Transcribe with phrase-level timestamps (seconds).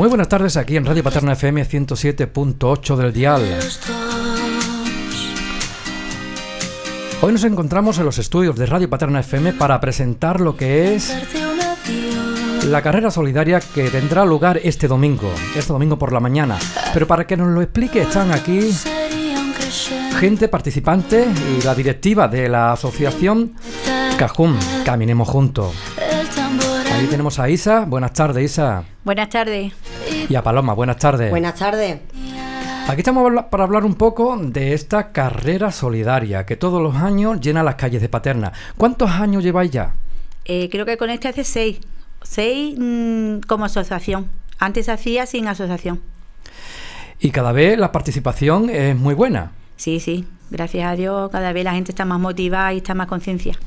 [0.00, 3.42] Muy buenas tardes aquí en Radio Paterna FM 107.8 del dial.
[7.20, 11.14] Hoy nos encontramos en los estudios de Radio Paterna FM para presentar lo que es
[12.66, 16.58] la carrera solidaria que tendrá lugar este domingo, este domingo por la mañana.
[16.94, 18.74] Pero para que nos lo explique están aquí
[20.18, 21.28] gente participante
[21.58, 23.52] y la directiva de la asociación
[24.16, 25.74] Cajún, Caminemos Juntos.
[27.00, 27.86] Ahí tenemos a Isa.
[27.86, 28.84] Buenas tardes, Isa.
[29.04, 29.72] Buenas tardes.
[30.28, 30.74] Y a Paloma.
[30.74, 31.30] Buenas tardes.
[31.30, 31.98] Buenas tardes.
[32.88, 37.62] Aquí estamos para hablar un poco de esta carrera solidaria que todos los años llena
[37.62, 38.52] las calles de Paterna.
[38.76, 39.94] ¿Cuántos años lleváis ya?
[40.44, 41.78] Eh, creo que con este hace seis.
[42.20, 44.28] Seis mm, como asociación.
[44.58, 46.02] Antes hacía sin asociación.
[47.18, 49.52] Y cada vez la participación es muy buena.
[49.76, 50.26] Sí, sí.
[50.50, 53.58] Gracias a Dios cada vez la gente está más motivada y está más conciencia.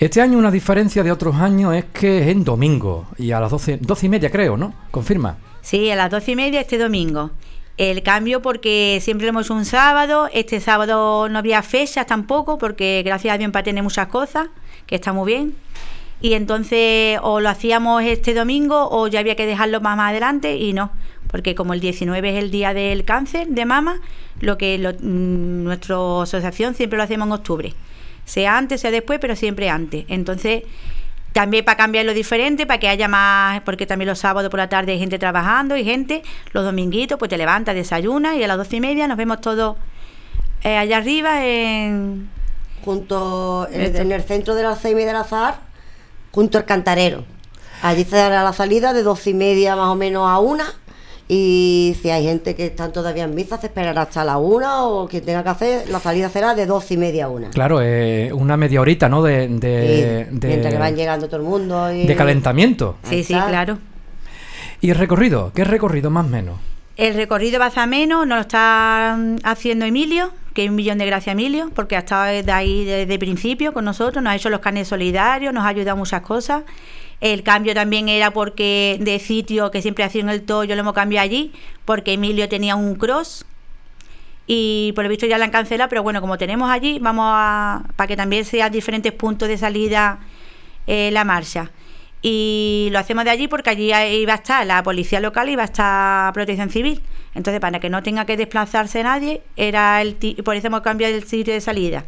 [0.00, 3.50] Este año una diferencia de otros años es que es en domingo y a las
[3.50, 4.72] doce, doce y media creo, ¿no?
[4.90, 5.36] ¿Confirma?
[5.60, 7.32] Sí, a las doce y media este domingo.
[7.76, 13.02] El cambio porque siempre lo hemos un sábado, este sábado no había fechas tampoco porque
[13.04, 14.48] gracias a Dios tener muchas cosas,
[14.86, 15.54] que está muy bien.
[16.22, 20.56] Y entonces o lo hacíamos este domingo o ya había que dejarlo más, más adelante
[20.56, 20.92] y no,
[21.30, 24.00] porque como el 19 es el día del cáncer de mama,
[24.40, 27.74] lo que mm, nuestra asociación siempre lo hacemos en octubre,
[28.30, 30.04] sea antes, sea después, pero siempre antes.
[30.08, 30.62] Entonces,
[31.32, 34.92] también para cambiarlo diferente, para que haya más, porque también los sábados por la tarde
[34.92, 38.76] hay gente trabajando y gente, los dominguitos, pues te levantas, desayunas y a las doce
[38.76, 39.76] y media nos vemos todos
[40.62, 42.30] eh, allá arriba en...
[42.84, 45.58] Junto en, el centro del Alzheimer del Azar,
[46.30, 47.24] junto al Cantarero.
[47.82, 50.64] Allí se dará la salida de doce y media más o menos a una
[51.32, 55.06] y si hay gente que están todavía en misa, se esperará hasta la una o
[55.06, 57.50] quien tenga que hacer, la salida será de dos y media a una.
[57.50, 59.22] Claro, eh, una media horita, ¿no?
[59.22, 61.92] De, mientras que van llegando todo el mundo.
[61.92, 62.04] Y...
[62.04, 62.96] De calentamiento.
[63.04, 63.78] Sí, sí, claro.
[64.80, 65.52] ¿Y el recorrido?
[65.54, 66.58] ¿Qué recorrido más o menos?
[66.96, 71.06] El recorrido va a menos, nos lo está haciendo Emilio, que es un millón de
[71.06, 74.50] gracias Emilio, porque ha estado de ahí desde el principio con nosotros, nos ha hecho
[74.50, 76.64] los carnes solidarios, nos ha ayudado muchas cosas.
[77.20, 80.94] El cambio también era porque de sitio que siempre hacía en el Toyo lo hemos
[80.94, 81.52] cambiado allí,
[81.84, 83.44] porque Emilio tenía un cross
[84.52, 87.84] y por lo visto ya la han cancelado, pero bueno, como tenemos allí, vamos a.
[87.94, 90.18] para que también sea diferentes puntos de salida
[90.88, 91.70] eh, la marcha.
[92.20, 95.62] Y lo hacemos de allí porque allí iba a estar la policía local y iba
[95.62, 97.00] a estar protección civil.
[97.36, 101.22] Entonces, para que no tenga que desplazarse nadie, era el por eso hemos cambiado el
[101.22, 102.04] sitio de salida.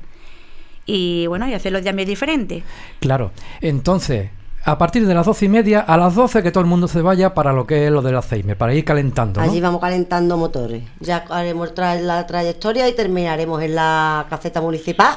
[0.85, 2.65] Y bueno, y hacer los cambios diferentes.
[2.99, 3.31] Claro.
[3.61, 4.31] Entonces,
[4.65, 7.03] a partir de las doce y media, a las doce que todo el mundo se
[7.03, 9.41] vaya para lo que es lo del Alzheimer, para ir calentando.
[9.41, 10.85] Allí vamos calentando motores.
[11.01, 15.17] Ya haremos la trayectoria y terminaremos en la caseta municipal,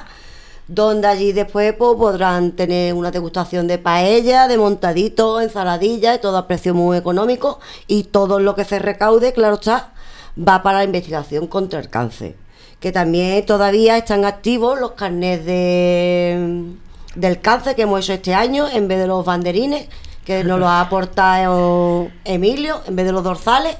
[0.67, 6.47] donde allí después pues, podrán tener una degustación de paella, de montadito, ensaladilla, todo a
[6.47, 9.91] precio muy económico y todo lo que se recaude, claro está,
[10.37, 12.35] va para la investigación contra el cáncer.
[12.79, 16.75] Que también todavía están activos los carnets de
[17.15, 19.87] del cáncer que hemos hecho este año, en vez de los banderines,
[20.25, 23.77] que nos lo ha aportado Emilio, en vez de los dorsales,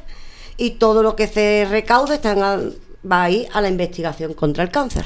[0.57, 2.74] y todo lo que se recaude están
[3.09, 5.06] va a ir a la investigación contra el cáncer.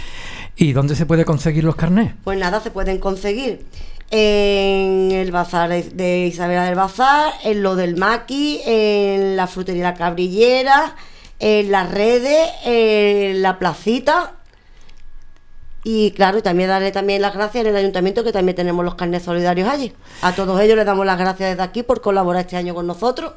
[0.56, 2.14] ¿Y dónde se puede conseguir los carnés?
[2.24, 3.66] Pues nada, se pueden conseguir
[4.12, 9.94] en el bazar de Isabela del Bazar, en lo del Maqui, en la frutería La
[9.94, 10.96] Cabrillera,
[11.40, 14.34] en las redes, en la placita
[15.84, 18.96] y claro, y también darle también las gracias en el ayuntamiento que también tenemos los
[18.96, 19.94] carnes solidarios allí.
[20.22, 23.34] A todos ellos les damos las gracias desde aquí por colaborar este año con nosotros.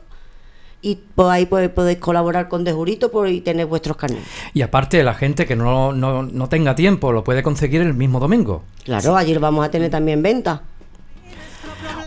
[0.84, 4.25] Y pues ahí pues, podéis colaborar con Dejurito por, y tener vuestros carnes.
[4.52, 8.64] Y aparte, la gente que no, no, tenga tiempo lo puede conseguir el mismo domingo.
[8.84, 10.62] Claro, allí lo vamos a tener también venta.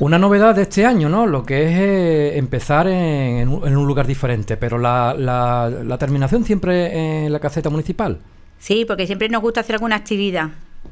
[0.02, 1.26] Una novedad de este año, ¿no?
[1.26, 7.26] Lo que es eh, empezar en, un, lugar diferente, pero la, la, la terminación siempre
[7.26, 8.20] en la caseta municipal.
[8.66, 10.50] Sí, porque siempre nos gusta hacer alguna actividad.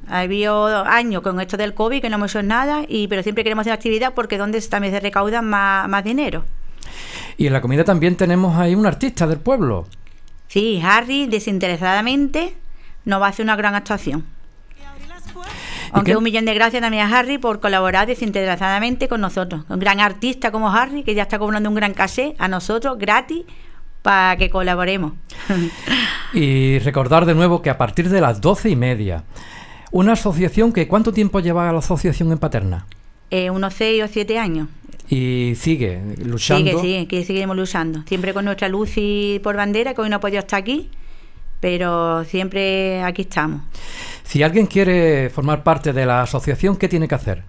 [0.07, 3.43] Ha habido años con esto del COVID que no hemos hecho nada, y, pero siempre
[3.43, 6.45] queremos hacer actividad porque donde también se recauda más, más dinero.
[7.35, 9.87] Y en la comida también tenemos ahí un artista del pueblo.
[10.49, 12.53] Sí, Harry desinteresadamente
[13.05, 14.23] nos va a hacer una gran actuación.
[15.93, 19.63] Aunque un millón de gracias también a Harry por colaborar desinteresadamente con nosotros.
[19.67, 23.45] Un gran artista como Harry, que ya está cobrando un gran caché a nosotros, gratis,
[24.03, 25.13] para que colaboremos.
[26.33, 29.23] y recordar de nuevo que a partir de las doce y media,
[29.91, 32.85] una asociación que ¿cuánto tiempo lleva la asociación en Paterna?
[33.31, 34.67] Eh, unos seis o siete años.
[35.09, 36.69] Y sigue luchando.
[36.69, 38.03] Sigue, sigue, que seguimos luchando.
[38.05, 40.89] Siempre con nuestra luz y por bandera, que hoy no ha podido estar aquí,
[41.59, 43.61] pero siempre aquí estamos.
[44.23, 47.43] Si alguien quiere formar parte de la asociación, ¿qué tiene que hacer?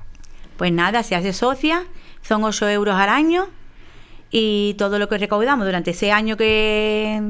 [0.57, 1.85] Pues nada, se hace socia,
[2.23, 3.49] son 8 euros al año
[4.37, 7.23] y todo lo que recaudamos durante ese año que,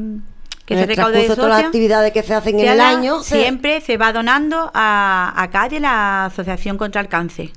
[0.65, 3.99] que se recauda de todas las actividades que se hacen en el año siempre se...
[3.99, 7.51] va donando a, a Calle, la Asociación contra el Cáncer.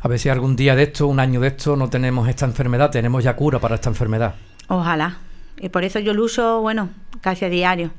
[0.00, 2.90] A ver si algún día de esto, un año de esto, no tenemos esta enfermedad,
[2.90, 4.34] tenemos ya cura para esta enfermedad.
[4.68, 5.18] Ojalá.
[5.58, 6.88] Y por eso yo lo uso, bueno,
[7.20, 7.90] casi a diario.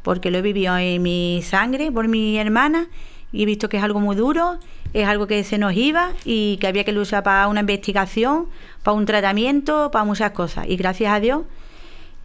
[0.00, 2.88] Porque lo he vivido en mi sangre por mi hermana
[3.30, 4.58] y he visto que es algo muy duro,
[4.92, 8.46] es algo que se nos iba y que había que usar para una investigación,
[8.82, 10.66] para un tratamiento, para muchas cosas.
[10.68, 11.42] Y gracias a Dios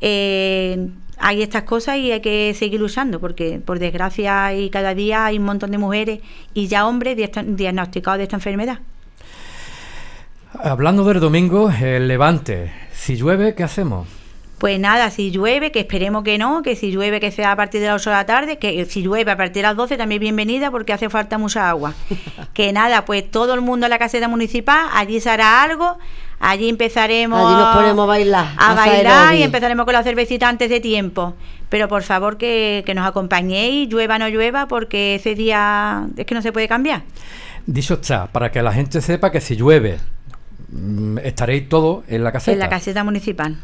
[0.02, 5.26] eh, hay estas cosas y hay que seguir usando, porque por desgracia y cada día
[5.26, 6.20] hay un montón de mujeres
[6.54, 8.80] y ya hombres diagnosticados de esta enfermedad.
[10.54, 14.08] Hablando del domingo, el levante, si llueve, ¿qué hacemos?
[14.58, 17.82] Pues nada, si llueve, que esperemos que no, que si llueve que sea a partir
[17.82, 20.22] de las 8 de la tarde, que si llueve a partir de las 12 también
[20.22, 21.94] bienvenida porque hace falta mucha agua.
[22.54, 25.98] que nada, pues todo el mundo a la caseta municipal, allí se hará algo,
[26.40, 28.48] allí empezaremos allí nos ponemos a bailar.
[28.58, 31.36] A, bailar y empezaremos con la cervecita antes de tiempo.
[31.68, 36.26] Pero por favor que, que nos acompañéis, llueva o no llueva, porque ese día es
[36.26, 37.02] que no se puede cambiar.
[37.66, 39.98] Dicho está, para que la gente sepa que si llueve,
[40.70, 42.54] mm, estaréis todos en la caseta.
[42.54, 43.58] En la caseta municipal.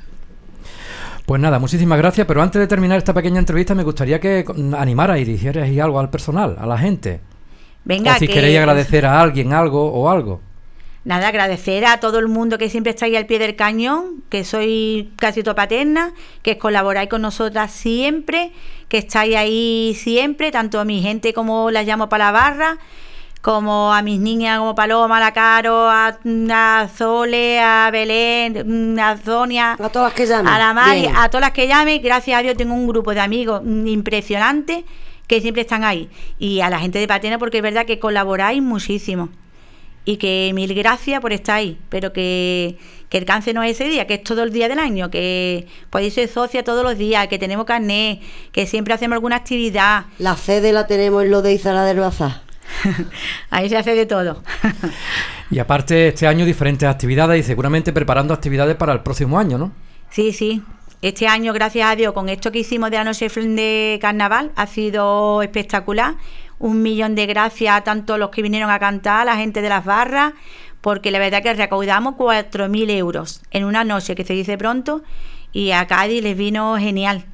[1.32, 4.44] Pues nada, muchísimas gracias, pero antes de terminar esta pequeña entrevista me gustaría que
[4.78, 7.22] animara y dijeras algo al personal, a la gente.
[7.86, 10.42] Venga, o si queréis agradecer a alguien algo o algo.
[11.06, 14.44] Nada, agradecer a todo el mundo que siempre está ahí al pie del cañón, que
[14.44, 16.12] soy casi tu paterna,
[16.42, 18.52] que colaboráis con nosotras siempre,
[18.90, 22.78] que estáis ahí siempre, tanto a mi gente como la llamo para la barra,
[23.42, 29.74] como a mis niñas como Paloma, a la Caro, a, Zole, a Belén, a Zonia,
[29.74, 32.44] a todas las que llamen, a la Mari, a todas las que llamen, gracias a
[32.44, 34.86] Dios tengo un grupo de amigos impresionante
[35.32, 36.10] que siempre están ahí.
[36.40, 39.30] Y a la gente de Patena porque es verdad que colaboráis muchísimo.
[40.04, 42.78] Y que mil gracias por estar ahí, pero que,
[43.08, 45.68] que el cáncer no es ese día, que es todo el día del año, que
[45.92, 48.20] podéis ser socia todos los días, que tenemos carnet,
[48.52, 50.06] que siempre hacemos alguna actividad.
[50.18, 52.51] La sede la tenemos en lo de Izala del Bazar.
[53.50, 54.42] Ahí se hace de todo.
[55.50, 59.72] y aparte, este año diferentes actividades y seguramente preparando actividades para el próximo año, ¿no?
[60.10, 60.64] Sí, sí.
[61.02, 64.68] Este año, gracias a Dios, con esto que hicimos de la noche de carnaval, ha
[64.68, 66.16] sido espectacular.
[66.60, 69.70] Un millón de gracias a tanto los que vinieron a cantar, a la gente de
[69.70, 70.34] las barras,
[70.80, 75.02] porque la verdad que recaudamos 4.000 euros en una noche, que se dice pronto,
[75.52, 77.26] y a Cádiz les vino genial.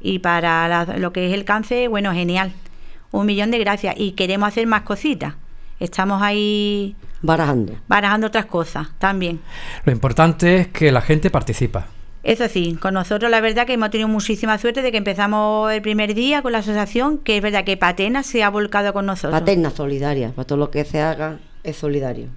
[0.00, 2.54] Y para lo que es el cáncer, bueno, genial
[3.12, 5.34] un millón de gracias y queremos hacer más cositas.
[5.78, 7.74] Estamos ahí barajando.
[7.88, 9.40] Barajando otras cosas también.
[9.84, 11.86] Lo importante es que la gente participa.
[12.24, 15.82] Eso sí, con nosotros la verdad que hemos tenido muchísima suerte de que empezamos el
[15.82, 19.40] primer día con la asociación, que es verdad que Patena se ha volcado con nosotros.
[19.40, 22.28] Patena solidaria, para todo lo que se haga es solidario.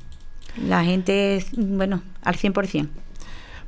[0.67, 2.87] La gente es, bueno, al 100%.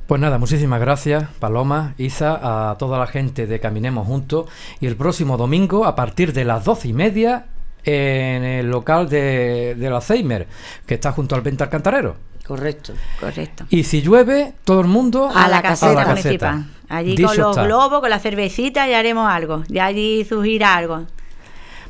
[0.08, 4.46] Pues nada, muchísimas gracias, Paloma, Isa, a toda la gente de Caminemos Juntos.
[4.80, 7.44] Y el próximo domingo, a partir de las doce y media,
[7.84, 10.48] en el local de, del Alzheimer,
[10.86, 12.16] que está junto al Venta Cantarero.
[12.46, 13.66] Correcto, correcto.
[13.68, 16.64] Y si llueve, todo el mundo a la caseta, municipal.
[16.88, 19.62] Allí con los globos, con la cervecita, ya haremos algo.
[19.68, 21.02] Ya allí surgirá algo.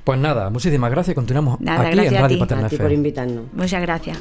[0.02, 1.14] Pues nada, muchísimas gracias.
[1.14, 3.44] Continuamos aquí en Radio Paterna por invitarnos.
[3.52, 4.18] Muchas gracias.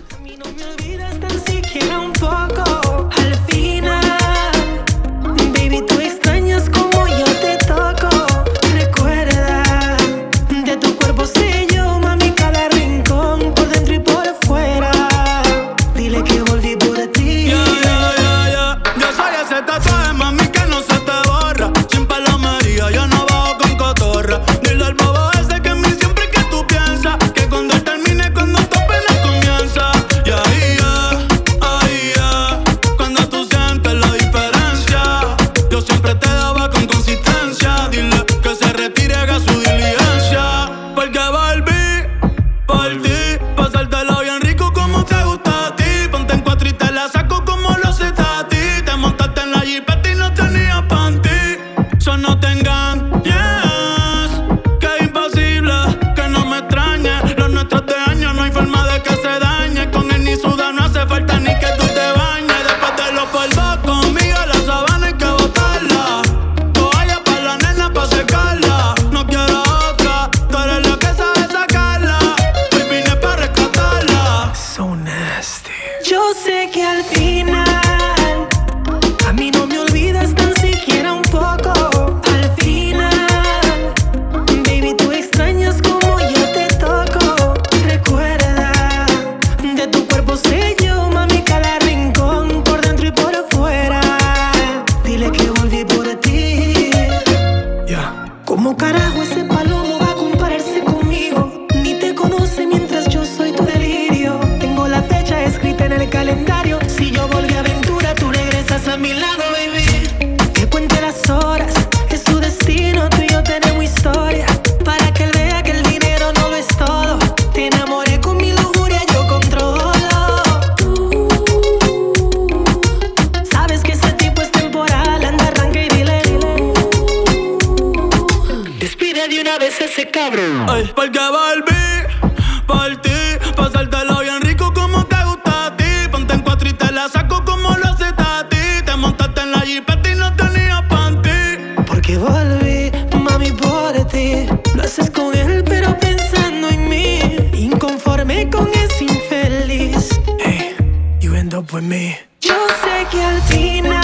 [151.74, 152.18] with me.
[152.42, 153.97] Yo sé que al final.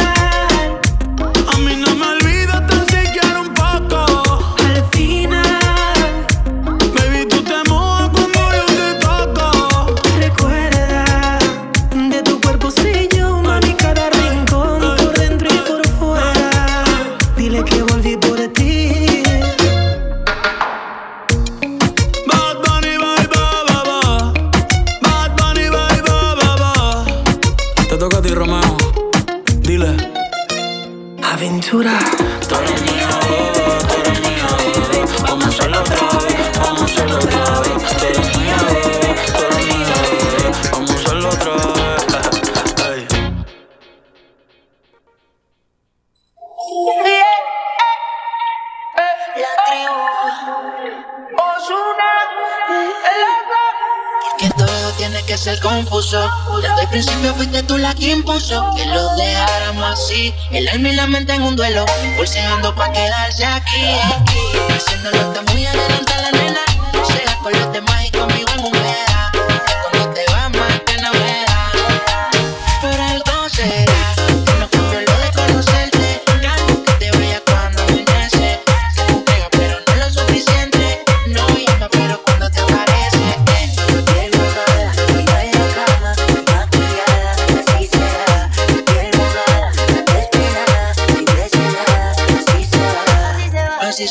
[59.94, 60.34] así.
[60.52, 61.86] El alma y la mente en un duelo,
[62.18, 63.86] forceando pa' quedarse aquí,
[64.18, 64.74] aquí.
[64.76, 66.43] Haciéndolo tan muy adelantada la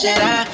[0.03, 0.52] should